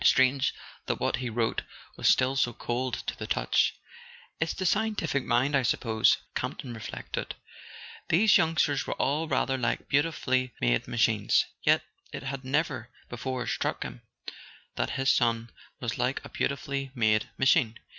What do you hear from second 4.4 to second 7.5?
the scientific mind, I suppose," Camp ton re¬ flected.